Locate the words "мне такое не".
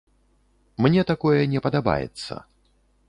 0.85-1.59